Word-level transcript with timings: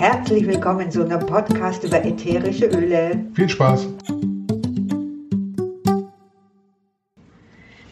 Herzlich 0.00 0.46
willkommen 0.46 0.90
zu 0.90 1.04
einem 1.04 1.26
Podcast 1.26 1.84
über 1.84 2.02
ätherische 2.02 2.64
Öle. 2.68 3.22
Viel 3.34 3.50
Spaß! 3.50 3.86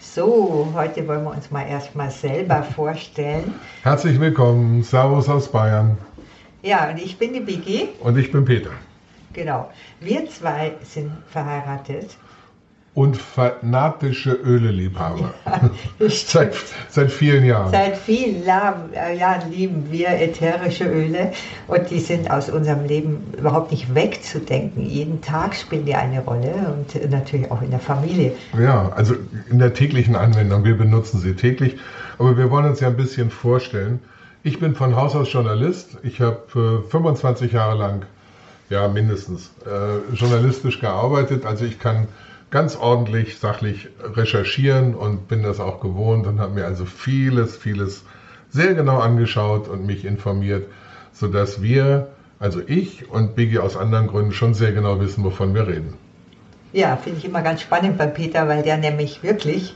So, 0.00 0.72
heute 0.72 1.06
wollen 1.06 1.24
wir 1.24 1.32
uns 1.32 1.50
mal 1.50 1.68
erstmal 1.68 2.10
selber 2.10 2.62
vorstellen. 2.62 3.52
Herzlich 3.82 4.18
willkommen, 4.18 4.82
Servus 4.82 5.29
aus 5.29 5.52
Bayern. 5.52 5.98
Ja, 6.62 6.88
und 6.88 6.96
ich 6.96 7.18
bin 7.18 7.34
die 7.34 7.41
Biggie. 7.41 7.91
Und 8.00 8.16
ich 8.16 8.32
bin 8.32 8.46
Peter. 8.46 8.70
Genau. 9.34 9.70
Wir 10.00 10.27
zwei 10.30 10.72
sind 10.82 11.12
verheiratet 11.27 12.16
und 12.99 13.17
fanatische 13.17 14.33
Öleliebhaber. 14.33 15.33
Ja, 15.47 15.71
seit, 16.09 16.57
seit 16.89 17.12
vielen 17.12 17.45
Jahren. 17.45 17.71
Seit 17.71 17.97
vielen 17.97 18.43
äh, 18.43 19.17
Jahren 19.17 19.53
lieben 19.53 19.87
wir 19.89 20.09
ätherische 20.09 20.85
Öle 20.85 21.30
und 21.69 21.89
die 21.91 22.01
sind 22.01 22.29
aus 22.29 22.51
unserem 22.51 22.87
Leben 22.87 23.33
überhaupt 23.39 23.70
nicht 23.70 23.95
wegzudenken. 23.95 24.84
Jeden 24.84 25.20
Tag 25.20 25.55
spielen 25.55 25.87
die 25.87 25.95
eine 25.95 26.25
Rolle 26.25 26.75
und 26.75 27.09
natürlich 27.09 27.48
auch 27.53 27.62
in 27.62 27.70
der 27.70 27.79
Familie. 27.79 28.33
Ja, 28.61 28.91
also 28.97 29.15
in 29.48 29.61
der 29.61 29.75
täglichen 29.75 30.17
Anwendung. 30.17 30.65
Wir 30.65 30.77
benutzen 30.77 31.20
sie 31.20 31.34
täglich. 31.34 31.77
Aber 32.19 32.37
wir 32.37 32.51
wollen 32.51 32.65
uns 32.65 32.80
ja 32.80 32.89
ein 32.89 32.97
bisschen 32.97 33.30
vorstellen. 33.30 34.01
Ich 34.42 34.59
bin 34.59 34.75
von 34.75 34.97
Haus 34.97 35.15
aus 35.15 35.33
Journalist. 35.33 35.98
Ich 36.03 36.20
habe 36.20 36.83
25 36.89 37.53
Jahre 37.53 37.78
lang, 37.78 38.06
ja 38.70 38.89
mindestens, 38.89 39.53
äh, 39.67 40.15
journalistisch 40.17 40.80
gearbeitet. 40.80 41.47
Also 41.47 41.65
ich 41.65 41.78
kann 41.78 42.09
ganz 42.51 42.77
ordentlich, 42.77 43.38
sachlich 43.38 43.88
recherchieren 44.02 44.95
und 44.95 45.29
bin 45.29 45.43
das 45.43 45.61
auch 45.61 45.80
gewohnt 45.80 46.27
und 46.27 46.41
habe 46.41 46.55
mir 46.55 46.65
also 46.65 46.84
vieles, 46.84 47.56
vieles 47.56 48.05
sehr 48.51 48.75
genau 48.75 48.98
angeschaut 48.98 49.69
und 49.69 49.84
mich 49.84 50.05
informiert, 50.05 50.66
sodass 51.12 51.61
wir, 51.61 52.09
also 52.39 52.61
ich 52.66 53.11
und 53.11 53.37
Biggie 53.37 53.59
aus 53.59 53.77
anderen 53.77 54.06
Gründen 54.06 54.33
schon 54.33 54.55
sehr 54.55 54.73
genau 54.73 55.01
wissen, 55.01 55.25
wovon 55.25 55.55
wir 55.55 55.67
reden. 55.67 55.95
Ja, 56.72 56.97
finde 56.97 57.19
ich 57.19 57.25
immer 57.25 57.42
ganz 57.42 57.62
spannend 57.62 57.98
bei 57.98 58.06
Peter, 58.06 58.48
weil 58.48 58.62
der 58.62 58.78
nämlich 58.78 59.22
wirklich, 59.22 59.75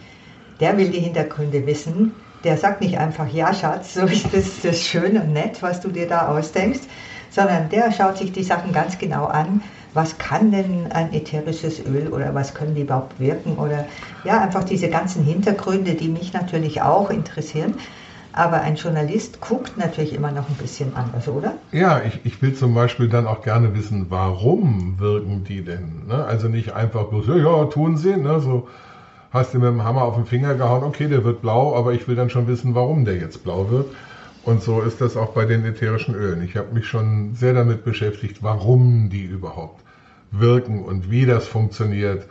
der 0.60 0.76
will 0.78 0.90
die 0.90 1.00
Hintergründe 1.00 1.66
wissen. 1.66 2.12
Der 2.44 2.56
sagt 2.56 2.80
nicht 2.80 2.98
einfach, 2.98 3.32
ja 3.32 3.54
Schatz, 3.54 3.94
so 3.94 4.02
ist 4.02 4.32
das, 4.32 4.60
das 4.62 4.80
schön 4.80 5.16
und 5.16 5.32
nett, 5.32 5.62
was 5.62 5.80
du 5.80 5.88
dir 5.88 6.08
da 6.08 6.28
ausdenkst, 6.28 6.80
sondern 7.30 7.68
der 7.68 7.92
schaut 7.92 8.18
sich 8.18 8.32
die 8.32 8.42
Sachen 8.42 8.72
ganz 8.72 8.98
genau 8.98 9.26
an 9.26 9.62
was 9.94 10.18
kann 10.18 10.50
denn 10.50 10.90
ein 10.92 11.12
ätherisches 11.12 11.80
Öl 11.84 12.08
oder 12.08 12.34
was 12.34 12.54
können 12.54 12.74
die 12.74 12.82
überhaupt 12.82 13.18
wirken 13.20 13.56
oder 13.56 13.86
ja, 14.24 14.40
einfach 14.40 14.64
diese 14.64 14.88
ganzen 14.88 15.24
Hintergründe, 15.24 15.94
die 15.94 16.08
mich 16.08 16.32
natürlich 16.32 16.82
auch 16.82 17.10
interessieren. 17.10 17.74
Aber 18.34 18.62
ein 18.62 18.76
Journalist 18.76 19.42
guckt 19.42 19.76
natürlich 19.76 20.14
immer 20.14 20.32
noch 20.32 20.48
ein 20.48 20.54
bisschen 20.54 20.96
anders, 20.96 21.28
oder? 21.28 21.52
Ja, 21.70 22.00
ich, 22.02 22.20
ich 22.24 22.40
will 22.40 22.54
zum 22.54 22.72
Beispiel 22.72 23.08
dann 23.08 23.26
auch 23.26 23.42
gerne 23.42 23.74
wissen, 23.74 24.06
warum 24.08 24.98
wirken 24.98 25.44
die 25.44 25.62
denn? 25.62 26.06
Ne? 26.08 26.24
Also 26.24 26.48
nicht 26.48 26.72
einfach 26.72 27.04
bloß, 27.04 27.26
ja, 27.26 27.36
ja 27.36 27.64
tun 27.66 27.98
sie, 27.98 28.16
ne? 28.16 28.40
so 28.40 28.68
hast 29.32 29.52
du 29.52 29.58
mit 29.58 29.68
dem 29.68 29.84
Hammer 29.84 30.04
auf 30.04 30.14
den 30.14 30.24
Finger 30.24 30.54
gehauen, 30.54 30.82
okay, 30.82 31.08
der 31.08 31.24
wird 31.24 31.42
blau, 31.42 31.76
aber 31.76 31.92
ich 31.92 32.08
will 32.08 32.16
dann 32.16 32.30
schon 32.30 32.46
wissen, 32.46 32.74
warum 32.74 33.04
der 33.04 33.16
jetzt 33.16 33.44
blau 33.44 33.68
wird. 33.68 33.86
Und 34.44 34.62
so 34.62 34.80
ist 34.80 35.00
das 35.00 35.16
auch 35.16 35.30
bei 35.30 35.44
den 35.44 35.64
ätherischen 35.64 36.14
Ölen. 36.14 36.42
Ich 36.42 36.56
habe 36.56 36.74
mich 36.74 36.86
schon 36.86 37.34
sehr 37.34 37.52
damit 37.52 37.84
beschäftigt, 37.84 38.42
warum 38.42 39.08
die 39.08 39.24
überhaupt 39.24 39.82
wirken 40.32 40.82
und 40.82 41.10
wie 41.10 41.26
das 41.26 41.46
funktioniert. 41.46 42.26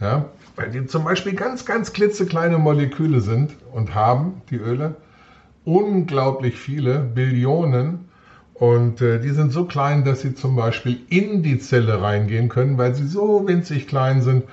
Ja, 0.00 0.26
weil 0.56 0.70
die 0.70 0.86
zum 0.86 1.04
Beispiel 1.04 1.34
ganz, 1.34 1.64
ganz 1.64 1.92
klitzekleine 1.92 2.58
Moleküle 2.58 3.20
sind 3.20 3.52
und 3.72 3.94
haben, 3.94 4.42
die 4.50 4.56
Öle, 4.56 4.96
unglaublich 5.64 6.58
viele, 6.58 6.98
Billionen. 6.98 8.08
Und 8.54 9.00
äh, 9.00 9.18
die 9.18 9.30
sind 9.30 9.52
so 9.52 9.64
klein, 9.64 10.04
dass 10.04 10.20
sie 10.20 10.34
zum 10.34 10.54
Beispiel 10.54 10.98
in 11.08 11.42
die 11.42 11.58
Zelle 11.58 12.00
reingehen 12.02 12.48
können, 12.48 12.78
weil 12.78 12.94
sie 12.94 13.06
so 13.06 13.48
winzig 13.48 13.88
klein 13.88 14.22
sind 14.22 14.44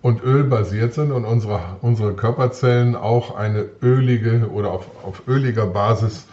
und 0.00 0.22
ölbasiert 0.22 0.94
sind 0.94 1.10
und 1.10 1.24
unsere, 1.24 1.60
unsere 1.80 2.14
Körperzellen 2.14 2.94
auch 2.94 3.34
eine 3.34 3.64
ölige 3.82 4.48
oder 4.50 4.70
auf, 4.70 4.86
auf 5.02 5.22
öliger 5.26 5.66
Basis 5.66 6.26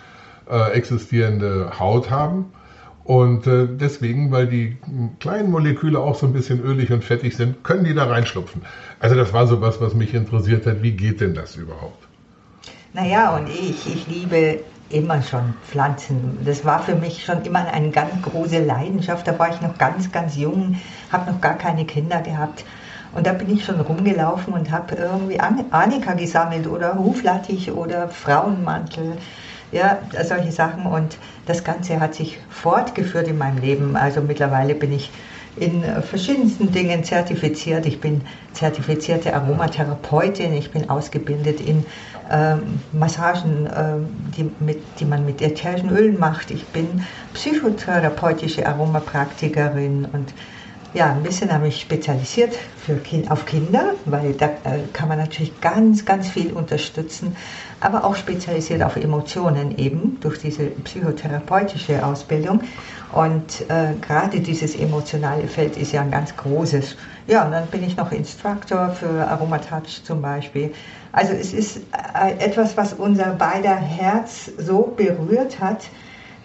äh, 0.49 0.71
existierende 0.71 1.79
Haut 1.79 2.09
haben. 2.09 2.51
Und 3.03 3.45
äh, 3.45 3.67
deswegen, 3.67 4.31
weil 4.31 4.47
die 4.47 4.77
kleinen 5.19 5.51
Moleküle 5.51 5.99
auch 5.99 6.15
so 6.15 6.25
ein 6.25 6.33
bisschen 6.33 6.59
ölig 6.59 6.91
und 6.91 7.03
fettig 7.03 7.37
sind, 7.37 7.63
können 7.63 7.83
die 7.83 7.93
da 7.93 8.05
reinschlupfen. 8.05 8.63
Also 8.99 9.15
das 9.15 9.31
war 9.31 9.45
so 9.45 9.61
was, 9.61 9.79
was 9.79 9.93
mich 9.93 10.13
interessiert 10.13 10.65
hat. 10.65 10.81
Wie 10.81 10.91
geht 10.91 11.21
denn 11.21 11.35
das 11.35 11.55
überhaupt? 11.55 12.07
Naja, 12.93 13.35
und 13.35 13.47
ich, 13.49 13.85
ich 13.93 14.07
liebe 14.07 14.59
immer 14.89 15.21
schon 15.21 15.53
Pflanzen. 15.67 16.39
Das 16.45 16.65
war 16.65 16.81
für 16.81 16.95
mich 16.95 17.23
schon 17.23 17.43
immer 17.43 17.65
eine 17.71 17.91
ganz 17.91 18.09
große 18.23 18.63
Leidenschaft. 18.63 19.27
Da 19.27 19.37
war 19.37 19.53
ich 19.53 19.61
noch 19.61 19.77
ganz, 19.77 20.11
ganz 20.11 20.35
jung, 20.35 20.79
habe 21.11 21.31
noch 21.31 21.41
gar 21.41 21.57
keine 21.57 21.85
Kinder 21.85 22.21
gehabt. 22.21 22.65
Und 23.13 23.27
da 23.27 23.33
bin 23.33 23.53
ich 23.53 23.65
schon 23.65 23.79
rumgelaufen 23.79 24.53
und 24.53 24.71
habe 24.71 24.95
irgendwie 24.95 25.39
Annika 25.39 26.13
gesammelt 26.13 26.67
oder 26.67 26.97
Huflattich 26.97 27.71
oder 27.71 28.09
Frauenmantel 28.09 29.13
ja, 29.71 29.99
solche 30.23 30.51
Sachen. 30.51 30.85
Und 30.85 31.17
das 31.45 31.63
Ganze 31.63 31.99
hat 31.99 32.15
sich 32.15 32.39
fortgeführt 32.49 33.27
in 33.27 33.37
meinem 33.37 33.57
Leben. 33.57 33.95
Also 33.95 34.21
mittlerweile 34.21 34.75
bin 34.75 34.91
ich 34.91 35.11
in 35.57 35.83
verschiedensten 36.01 36.71
Dingen 36.71 37.03
zertifiziert. 37.03 37.85
Ich 37.85 38.01
bin 38.01 38.21
zertifizierte 38.53 39.33
Aromatherapeutin. 39.33 40.53
Ich 40.53 40.71
bin 40.71 40.89
ausgebildet 40.89 41.61
in 41.61 41.85
ähm, 42.31 42.79
Massagen, 42.91 43.69
ähm, 43.75 44.07
die, 44.35 44.49
mit, 44.59 44.81
die 44.99 45.05
man 45.05 45.25
mit 45.25 45.41
ätherischen 45.41 45.89
Ölen 45.89 46.19
macht. 46.19 46.51
Ich 46.51 46.65
bin 46.67 47.03
psychotherapeutische 47.33 48.65
Aromapraktikerin 48.65 50.07
und 50.11 50.33
ja, 50.95 51.11
ein 51.11 51.23
bisschen 51.23 51.51
habe 51.51 51.67
ich 51.67 51.81
spezialisiert 51.81 52.55
für 52.55 52.95
kind, 52.95 53.29
auf 53.29 53.45
Kinder, 53.45 53.95
weil 54.05 54.31
da 54.33 54.45
äh, 54.45 54.79
kann 54.93 55.09
man 55.09 55.17
natürlich 55.17 55.59
ganz, 55.59 56.05
ganz 56.05 56.29
viel 56.29 56.53
unterstützen, 56.53 57.35
aber 57.81 58.05
auch 58.05 58.15
spezialisiert 58.15 58.81
auf 58.81 58.95
Emotionen 58.95 59.77
eben 59.77 60.17
durch 60.21 60.39
diese 60.39 60.67
psychotherapeutische 60.67 62.05
Ausbildung. 62.05 62.61
Und 63.11 63.69
äh, 63.69 63.93
gerade 63.99 64.39
dieses 64.39 64.75
emotionale 64.75 65.47
Feld 65.47 65.75
ist 65.75 65.91
ja 65.91 66.01
ein 66.01 66.11
ganz 66.11 66.35
großes. 66.35 66.95
Ja, 67.27 67.45
und 67.45 67.51
dann 67.51 67.67
bin 67.67 67.83
ich 67.83 67.97
noch 67.97 68.13
Instructor 68.13 68.91
für 68.91 69.27
Aromatouch 69.27 70.01
zum 70.03 70.21
Beispiel. 70.21 70.73
Also 71.11 71.33
es 71.33 71.53
ist 71.53 71.77
äh, 71.77 72.37
etwas, 72.39 72.77
was 72.77 72.93
unser 72.93 73.33
beider 73.33 73.75
Herz 73.75 74.49
so 74.57 74.93
berührt 74.95 75.59
hat, 75.59 75.89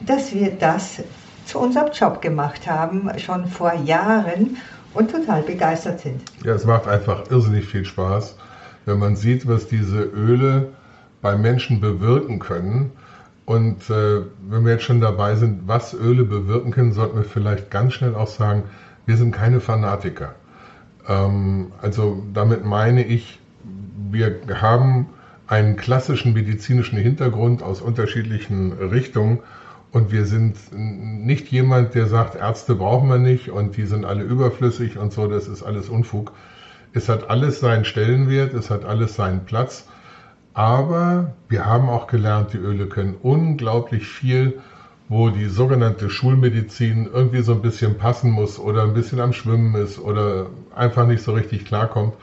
dass 0.00 0.34
wir 0.34 0.50
das 0.50 1.02
zu 1.50 1.58
unserem 1.58 1.90
Job 1.92 2.22
gemacht 2.22 2.68
haben, 2.68 3.10
schon 3.18 3.46
vor 3.46 3.74
Jahren 3.74 4.56
und 4.94 5.10
total 5.10 5.42
begeistert 5.42 6.00
sind. 6.00 6.22
Ja, 6.44 6.54
es 6.54 6.64
macht 6.64 6.86
einfach 6.86 7.30
irrsinnig 7.30 7.66
viel 7.66 7.84
Spaß, 7.84 8.36
wenn 8.86 8.98
man 8.98 9.16
sieht, 9.16 9.46
was 9.48 9.66
diese 9.66 10.02
Öle 10.02 10.68
bei 11.22 11.36
Menschen 11.36 11.80
bewirken 11.80 12.38
können. 12.38 12.92
Und 13.46 13.90
äh, 13.90 14.22
wenn 14.48 14.64
wir 14.64 14.72
jetzt 14.72 14.84
schon 14.84 15.00
dabei 15.00 15.34
sind, 15.34 15.66
was 15.66 15.92
Öle 15.92 16.24
bewirken 16.24 16.70
können, 16.70 16.92
sollten 16.92 17.16
wir 17.16 17.24
vielleicht 17.24 17.70
ganz 17.70 17.94
schnell 17.94 18.14
auch 18.14 18.28
sagen, 18.28 18.62
wir 19.06 19.16
sind 19.16 19.32
keine 19.32 19.60
Fanatiker. 19.60 20.34
Ähm, 21.08 21.72
also 21.82 22.22
damit 22.32 22.64
meine 22.64 23.04
ich, 23.04 23.40
wir 24.12 24.40
haben 24.60 25.08
einen 25.48 25.76
klassischen 25.76 26.32
medizinischen 26.32 26.96
Hintergrund 26.96 27.62
aus 27.64 27.80
unterschiedlichen 27.80 28.72
Richtungen 28.72 29.40
und 29.92 30.12
wir 30.12 30.24
sind 30.24 30.56
nicht 30.72 31.48
jemand, 31.48 31.94
der 31.94 32.06
sagt, 32.06 32.36
Ärzte 32.36 32.76
brauchen 32.76 33.08
wir 33.08 33.18
nicht 33.18 33.50
und 33.50 33.76
die 33.76 33.86
sind 33.86 34.04
alle 34.04 34.22
überflüssig 34.22 34.98
und 34.98 35.12
so, 35.12 35.26
das 35.26 35.48
ist 35.48 35.62
alles 35.62 35.88
Unfug. 35.88 36.32
Es 36.92 37.08
hat 37.08 37.28
alles 37.30 37.60
seinen 37.60 37.84
Stellenwert, 37.84 38.52
es 38.54 38.70
hat 38.70 38.84
alles 38.84 39.14
seinen 39.16 39.44
Platz. 39.44 39.86
Aber 40.54 41.32
wir 41.48 41.66
haben 41.66 41.88
auch 41.88 42.06
gelernt, 42.06 42.52
die 42.52 42.58
Öle 42.58 42.86
können 42.86 43.14
unglaublich 43.20 44.06
viel, 44.06 44.58
wo 45.08 45.30
die 45.30 45.46
sogenannte 45.46 46.10
Schulmedizin 46.10 47.08
irgendwie 47.12 47.42
so 47.42 47.52
ein 47.52 47.62
bisschen 47.62 47.96
passen 47.96 48.30
muss 48.30 48.58
oder 48.58 48.82
ein 48.84 48.94
bisschen 48.94 49.20
am 49.20 49.32
Schwimmen 49.32 49.74
ist 49.74 49.98
oder 49.98 50.46
einfach 50.74 51.06
nicht 51.06 51.22
so 51.22 51.32
richtig 51.32 51.64
klarkommt. 51.64 52.14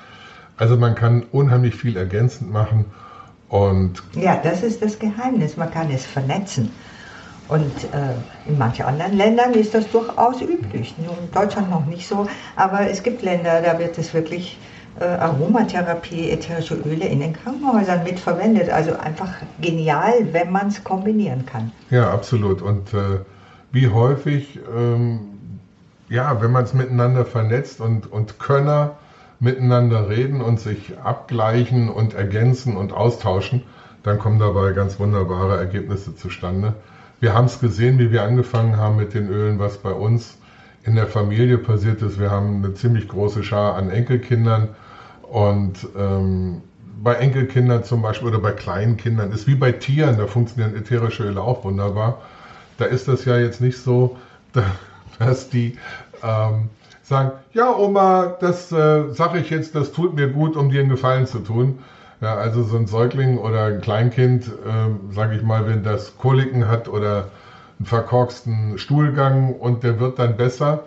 Also 0.58 0.78
man 0.78 0.96
kann 0.96 1.26
unheimlich 1.32 1.76
viel 1.76 1.98
ergänzend 1.98 2.52
machen. 2.52 2.86
Und 3.50 4.04
ja, 4.14 4.38
das 4.42 4.64
ist 4.64 4.82
das 4.82 5.00
Geheimnis. 5.00 5.56
Man 5.58 5.72
kann 5.72 5.90
es 5.92 6.06
vernetzen. 6.06 6.72
Und 7.48 7.84
äh, 7.94 8.50
in 8.50 8.58
manchen 8.58 8.86
anderen 8.86 9.16
Ländern 9.16 9.54
ist 9.54 9.74
das 9.74 9.90
durchaus 9.90 10.42
üblich. 10.42 10.96
Nur 10.98 11.18
in 11.18 11.32
Deutschland 11.32 11.70
noch 11.70 11.86
nicht 11.86 12.08
so. 12.08 12.28
Aber 12.56 12.90
es 12.90 13.04
gibt 13.04 13.22
Länder, 13.22 13.62
da 13.62 13.80
wird 13.80 13.98
es 13.98 14.14
wirklich 14.14 14.58
äh, 15.00 15.06
Aromatherapie, 15.06 16.32
ätherische 16.32 16.76
Öle 16.76 17.06
in 17.06 17.20
den 17.20 17.34
Krankenhäusern 17.34 18.04
mitverwendet. 18.04 18.70
Also 18.70 18.98
einfach 18.98 19.30
genial, 19.62 20.34
wenn 20.34 20.52
man 20.52 20.68
es 20.68 20.84
kombinieren 20.84 21.46
kann. 21.46 21.72
Ja, 21.90 22.12
absolut. 22.12 22.62
Und 22.62 22.94
äh, 22.94 23.20
wie 23.72 23.88
häufig, 23.88 24.60
ähm, 24.76 25.20
ja, 26.10 26.42
wenn 26.42 26.52
man 26.52 26.64
es 26.64 26.74
miteinander 26.74 27.26
vernetzt 27.26 27.80
und, 27.80 28.12
und 28.12 28.40
Könner 28.40 28.96
miteinander 29.40 30.10
reden 30.10 30.42
und 30.42 30.60
sich 30.60 30.98
abgleichen 31.04 31.90
und 31.90 32.14
ergänzen 32.14 32.76
und 32.76 32.92
austauschen, 32.92 33.64
dann 34.04 34.18
kommen 34.20 34.40
dabei 34.40 34.72
ganz 34.72 35.00
wunderbare 35.00 35.58
Ergebnisse 35.58 36.16
zustande. 36.16 36.74
Wir 37.20 37.34
haben 37.34 37.46
es 37.46 37.60
gesehen, 37.60 38.00
wie 38.00 38.12
wir 38.12 38.24
angefangen 38.24 38.78
haben 38.78 38.98
mit 38.98 39.14
den 39.14 39.28
Ölen, 39.30 39.60
was 39.60 39.78
bei 39.78 39.92
uns 39.92 40.38
in 40.84 40.96
der 40.96 41.08
Familie 41.08 41.58
passiert 41.58 42.02
ist. 42.02 42.20
Wir 42.20 42.32
haben 42.32 42.64
eine 42.64 42.74
ziemlich 42.74 43.08
große 43.08 43.44
Schar 43.44 43.76
an 43.76 43.90
Enkelkindern 43.90 44.70
und 45.24 45.88
ähm, 45.98 46.62
bei 47.04 47.16
Enkelkindern 47.16 47.84
zum 47.84 48.02
Beispiel 48.02 48.30
oder 48.30 48.40
bei 48.40 48.52
kleinen 48.52 48.98
Kindern 48.98 49.32
ist 49.32 49.48
wie 49.48 49.56
bei 49.56 49.72
Tieren, 49.72 50.18
da 50.18 50.28
funktionieren 50.28 50.76
ätherische 50.76 51.24
Öle 51.24 51.42
auch 51.42 51.64
wunderbar. 51.64 52.22
Da 52.78 52.86
ist 52.86 53.08
das 53.08 53.26
ja 53.26 53.38
jetzt 53.38 53.62
nicht 53.62 53.78
so, 53.78 54.18
dass 55.20 55.50
die 55.50 55.78
ähm, 56.24 56.70
sagen, 57.04 57.32
ja 57.54 57.76
Oma, 57.76 58.38
das 58.40 58.72
äh, 58.72 59.12
sage 59.12 59.40
ich 59.40 59.50
jetzt, 59.50 59.76
das 59.76 59.92
tut 59.92 60.16
mir 60.16 60.28
gut, 60.28 60.56
um 60.56 60.70
dir 60.70 60.82
einen 60.82 60.90
Gefallen 60.90 61.28
zu 61.28 61.40
tun. 61.40 61.80
Ja, 62.20 62.36
also 62.36 62.64
so 62.64 62.78
ein 62.78 62.88
Säugling 62.88 63.38
oder 63.38 63.66
ein 63.66 63.82
Kleinkind, 63.82 64.48
äh, 64.48 65.14
sage 65.14 65.36
ich 65.36 65.44
mal, 65.44 65.68
wenn 65.68 65.84
das 65.84 66.18
Koliken 66.18 66.68
hat 66.68 66.88
oder 66.88 67.26
einen 67.78 67.86
verkorksten 67.86 68.78
Stuhlgang 68.80 69.54
und 69.54 69.84
der 69.84 70.00
wird 70.00 70.18
dann 70.18 70.36
besser, 70.36 70.80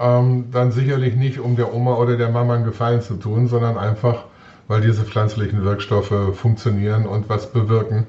ähm, 0.00 0.46
dann 0.50 0.72
sicherlich 0.72 1.14
nicht, 1.14 1.38
um 1.38 1.54
der 1.54 1.72
Oma 1.72 1.94
oder 1.94 2.16
der 2.16 2.28
Mama 2.28 2.54
einen 2.54 2.64
Gefallen 2.64 3.00
zu 3.00 3.14
tun, 3.14 3.46
sondern 3.46 3.76
einfach, 3.76 4.24
weil 4.66 4.80
diese 4.80 5.04
pflanzlichen 5.04 5.62
Wirkstoffe 5.62 6.34
funktionieren 6.34 7.06
und 7.06 7.28
was 7.28 7.46
bewirken. 7.46 8.04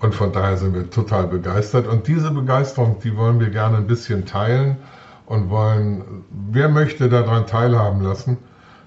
Und 0.00 0.14
von 0.14 0.30
daher 0.32 0.56
sind 0.56 0.74
wir 0.74 0.88
total 0.90 1.26
begeistert. 1.26 1.86
Und 1.88 2.06
diese 2.06 2.30
Begeisterung, 2.30 2.98
die 3.02 3.16
wollen 3.16 3.40
wir 3.40 3.48
gerne 3.48 3.78
ein 3.78 3.86
bisschen 3.86 4.24
teilen 4.24 4.76
und 5.26 5.48
wollen, 5.48 6.04
wer 6.30 6.68
möchte 6.68 7.08
daran 7.08 7.46
teilhaben 7.46 8.00
lassen, 8.00 8.36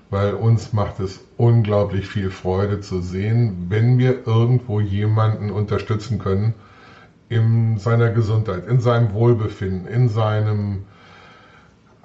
weil 0.09 0.33
uns 0.33 0.74
macht 0.74 1.00
es 1.00 1.24
unglaublich 1.38 2.07
viel 2.07 2.30
Freude 2.31 2.80
zu 2.81 3.01
sehen, 3.01 3.68
wenn 3.69 3.98
wir 3.98 4.25
irgendwo 4.25 4.80
jemanden 4.80 5.50
unterstützen 5.50 6.19
können 6.19 6.54
in 7.30 7.77
seiner 7.77 8.09
Gesundheit, 8.09 8.68
in 8.68 8.80
seinem 8.80 9.13
Wohlbefinden, 9.13 9.88
in 9.88 10.07
seinem 10.07 10.86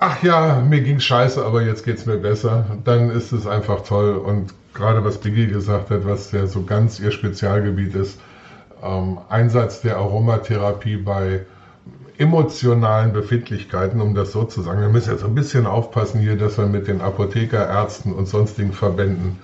ach 0.02 0.22
ja, 0.22 0.60
mir 0.68 0.80
ging 0.80 0.98
scheiße, 0.98 1.44
aber 1.44 1.62
jetzt 1.62 1.84
geht 1.84 1.98
es 1.98 2.06
mir 2.06 2.16
besser, 2.16 2.64
dann 2.84 3.10
ist 3.10 3.30
es 3.32 3.46
einfach 3.46 3.84
toll. 3.84 4.16
Und 4.16 4.52
gerade 4.74 5.04
was 5.04 5.20
Diggi 5.20 5.46
gesagt 5.46 5.90
hat, 5.90 6.04
was 6.04 6.32
ja 6.32 6.46
so 6.46 6.64
ganz 6.64 6.98
ihr 6.98 7.12
Spezialgebiet 7.12 7.94
ist, 7.94 8.20
ähm, 8.82 9.18
Einsatz 9.28 9.80
der 9.80 9.98
Aromatherapie 9.98 10.96
bei 10.96 11.46
emotionalen 12.18 13.12
Befindlichkeiten, 13.12 14.00
um 14.00 14.14
das 14.14 14.32
so 14.32 14.44
zu 14.44 14.62
sagen. 14.62 14.80
Wir 14.80 14.88
müssen 14.88 15.10
jetzt 15.10 15.24
ein 15.24 15.34
bisschen 15.34 15.66
aufpassen 15.66 16.20
hier, 16.20 16.36
dass 16.36 16.58
wir 16.58 16.66
mit 16.66 16.86
den 16.86 17.00
Apotheker, 17.00 17.66
Ärzten 17.68 18.12
und 18.12 18.26
sonstigen 18.26 18.72
Verbänden 18.72 19.38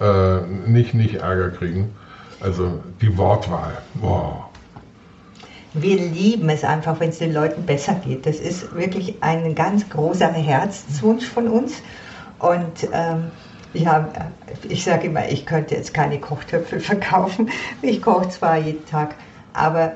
äh, 0.00 0.40
nicht, 0.66 0.94
nicht 0.94 1.16
Ärger 1.16 1.50
kriegen. 1.50 1.94
Also 2.40 2.80
die 3.00 3.16
Wortwahl. 3.16 3.78
Boah. 3.94 4.48
Wir 5.72 5.96
lieben 5.96 6.48
es 6.48 6.64
einfach, 6.64 7.00
wenn 7.00 7.10
es 7.10 7.18
den 7.18 7.34
Leuten 7.34 7.66
besser 7.66 7.94
geht. 7.94 8.24
Das 8.24 8.36
ist 8.36 8.74
wirklich 8.74 9.22
ein 9.22 9.54
ganz 9.54 9.88
großer 9.88 10.28
Herzenswunsch 10.28 11.26
von 11.26 11.48
uns. 11.48 11.82
Und 12.38 12.88
ähm, 12.92 13.30
ja, 13.74 14.08
ich 14.68 14.84
sage 14.84 15.08
immer, 15.08 15.28
ich 15.28 15.44
könnte 15.44 15.74
jetzt 15.74 15.92
keine 15.92 16.18
Kochtöpfe 16.18 16.80
verkaufen. 16.80 17.50
Ich 17.82 18.00
koche 18.02 18.28
zwar 18.30 18.56
jeden 18.56 18.86
Tag, 18.86 19.16
aber 19.56 19.92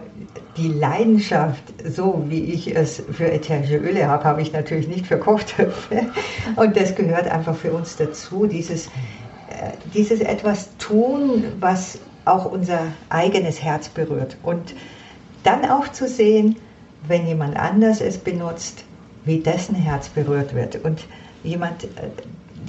die 0.56 0.68
Leidenschaft, 0.68 1.62
so 1.84 2.24
wie 2.28 2.44
ich 2.44 2.74
es 2.74 3.02
für 3.12 3.30
ätherische 3.30 3.76
Öle 3.76 4.08
habe, 4.08 4.24
habe 4.24 4.40
ich 4.42 4.52
natürlich 4.52 4.88
nicht 4.88 5.06
für 5.06 5.18
Kochtöpfe. 5.18 6.06
Und 6.56 6.76
das 6.76 6.94
gehört 6.94 7.28
einfach 7.28 7.54
für 7.54 7.72
uns 7.72 7.96
dazu, 7.96 8.46
dieses, 8.46 8.86
äh, 8.86 9.72
dieses 9.92 10.20
etwas 10.20 10.76
tun, 10.78 11.44
was 11.60 11.98
auch 12.24 12.50
unser 12.50 12.86
eigenes 13.10 13.62
Herz 13.62 13.88
berührt. 13.88 14.38
Und 14.42 14.74
dann 15.42 15.66
auch 15.70 15.88
zu 15.88 16.08
sehen, 16.08 16.56
wenn 17.06 17.26
jemand 17.26 17.56
anders 17.56 18.00
es 18.00 18.16
benutzt, 18.16 18.84
wie 19.26 19.40
dessen 19.40 19.74
Herz 19.74 20.08
berührt 20.08 20.54
wird 20.54 20.82
und 20.84 21.04
jemand 21.44 21.84
äh, 21.84 22.08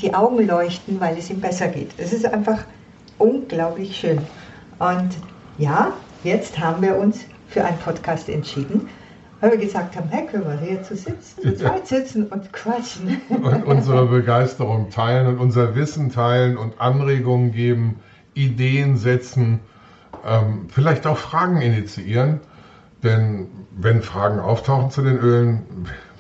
die 0.01 0.13
Augen 0.13 0.45
leuchten, 0.45 0.99
weil 0.99 1.17
es 1.17 1.29
ihm 1.29 1.39
besser 1.39 1.69
geht. 1.69 1.91
Es 1.97 2.11
ist 2.11 2.25
einfach 2.25 2.65
unglaublich 3.17 3.97
schön. 3.97 4.19
Und 4.79 5.11
ja, 5.57 5.93
jetzt 6.23 6.59
haben 6.59 6.81
wir 6.81 6.97
uns 6.97 7.25
für 7.47 7.63
einen 7.63 7.77
Podcast 7.79 8.29
entschieden, 8.29 8.89
weil 9.39 9.51
wir 9.51 9.57
gesagt 9.57 9.95
haben, 9.95 10.07
hey, 10.09 10.27
können 10.27 10.45
wir 10.45 10.59
hier 10.59 10.83
zu 10.83 10.95
sitzen, 10.95 11.41
zu 11.41 11.55
zweit 11.55 11.87
sitzen 11.87 12.27
und 12.27 12.53
quatschen. 12.53 13.21
Und 13.29 13.65
unsere 13.65 14.05
Begeisterung 14.05 14.89
teilen 14.89 15.27
und 15.27 15.39
unser 15.39 15.75
Wissen 15.75 16.11
teilen 16.11 16.57
und 16.57 16.79
Anregungen 16.79 17.51
geben, 17.51 17.99
Ideen 18.33 18.97
setzen, 18.97 19.59
ähm, 20.25 20.67
vielleicht 20.69 21.07
auch 21.07 21.17
Fragen 21.17 21.61
initiieren. 21.61 22.39
Denn 23.03 23.47
wenn 23.75 24.03
Fragen 24.03 24.39
auftauchen 24.39 24.91
zu 24.91 25.01
den 25.01 25.17
Ölen, 25.17 25.63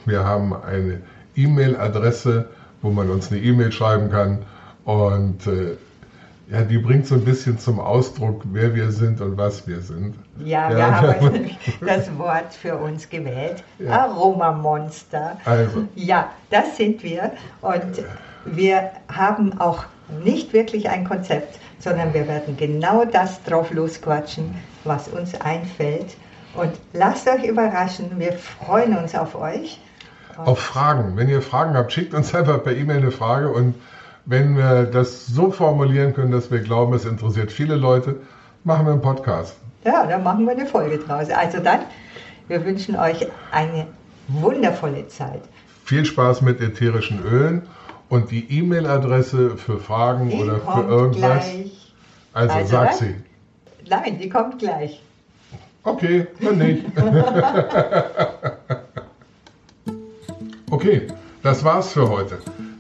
wir 0.05 0.25
haben 0.25 0.53
eine 0.55 1.01
E-Mail-Adresse, 1.35 2.49
wo 2.81 2.89
man 2.89 3.09
uns 3.09 3.31
eine 3.31 3.39
E-Mail 3.39 3.71
schreiben 3.71 4.09
kann. 4.09 4.39
Und 4.83 5.45
äh, 5.45 5.77
ja, 6.49 6.63
die 6.63 6.77
bringt 6.77 7.07
so 7.07 7.15
ein 7.15 7.23
bisschen 7.23 7.57
zum 7.59 7.79
Ausdruck, 7.79 8.41
wer 8.51 8.75
wir 8.75 8.91
sind 8.91 9.21
und 9.21 9.37
was 9.37 9.67
wir 9.67 9.79
sind. 9.81 10.15
Ja, 10.43 10.69
wir 10.69 10.77
ja. 10.77 11.01
haben 11.01 11.49
das 11.85 12.17
Wort 12.17 12.53
für 12.53 12.75
uns 12.75 13.09
gewählt. 13.09 13.63
Ja. 13.79 14.05
Aromamonster. 14.05 15.37
Also. 15.45 15.87
Ja, 15.95 16.29
das 16.49 16.75
sind 16.75 17.03
wir. 17.03 17.31
Und 17.61 18.03
wir 18.45 18.91
haben 19.07 19.59
auch 19.61 19.85
nicht 20.23 20.51
wirklich 20.51 20.89
ein 20.89 21.07
Konzept, 21.07 21.57
sondern 21.79 22.13
wir 22.13 22.27
werden 22.27 22.57
genau 22.57 23.05
das 23.05 23.41
drauf 23.43 23.71
losquatschen, 23.71 24.53
was 24.83 25.07
uns 25.07 25.39
einfällt. 25.39 26.17
Und 26.53 26.73
lasst 26.91 27.29
euch 27.29 27.45
überraschen, 27.45 28.19
wir 28.19 28.33
freuen 28.33 28.97
uns 28.97 29.15
auf 29.15 29.35
euch. 29.35 29.79
Auf 30.37 30.59
Fragen. 30.59 31.15
Wenn 31.15 31.29
ihr 31.29 31.41
Fragen 31.41 31.75
habt, 31.75 31.93
schickt 31.93 32.13
uns 32.13 32.33
einfach 32.35 32.63
per 32.63 32.75
E-Mail 32.75 32.97
eine 32.97 33.11
Frage 33.11 33.49
und 33.49 33.75
wenn 34.31 34.55
wir 34.55 34.85
das 34.85 35.27
so 35.27 35.51
formulieren 35.51 36.13
können, 36.13 36.31
dass 36.31 36.49
wir 36.49 36.59
glauben, 36.59 36.93
es 36.93 37.03
interessiert 37.03 37.51
viele 37.51 37.75
Leute, 37.75 38.21
machen 38.63 38.85
wir 38.85 38.93
einen 38.93 39.01
Podcast. 39.01 39.57
Ja, 39.83 40.07
dann 40.07 40.23
machen 40.23 40.45
wir 40.45 40.53
eine 40.53 40.65
Folge 40.65 40.99
draus. 40.99 41.29
Also 41.29 41.59
dann, 41.59 41.81
wir 42.47 42.65
wünschen 42.65 42.95
euch 42.95 43.27
eine 43.51 43.87
wundervolle 44.29 45.05
Zeit. 45.09 45.41
Viel 45.83 46.05
Spaß 46.05 46.43
mit 46.43 46.61
ätherischen 46.61 47.21
Ölen 47.25 47.63
und 48.07 48.31
die 48.31 48.57
E-Mail-Adresse 48.57 49.57
für 49.57 49.79
Fragen 49.79 50.29
die 50.29 50.37
oder 50.37 50.61
für 50.61 50.87
irgendwas. 50.87 51.51
Gleich. 51.51 51.93
Also, 52.31 52.55
also 52.55 52.71
sag 52.71 52.93
sie. 52.93 53.15
Nein, 53.89 54.17
die 54.17 54.29
kommt 54.29 54.59
gleich. 54.59 55.03
Okay, 55.83 56.27
dann 56.39 56.57
nicht. 56.57 56.85
okay, 60.71 61.07
das 61.43 61.65
war's 61.65 61.91
für 61.91 62.07
heute. 62.07 62.37